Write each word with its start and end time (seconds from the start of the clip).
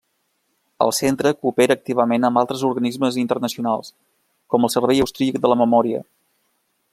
El 0.85 0.93
centre 0.99 1.33
coopera 1.41 1.75
activament 1.79 2.25
amb 2.29 2.41
altres 2.43 2.63
organismes 2.69 3.19
internacionals, 3.25 3.93
com 4.55 4.67
el 4.69 4.73
Servei 4.77 5.05
Austríac 5.05 5.39
de 5.45 5.53
la 5.53 5.59
Memòria. 5.65 6.03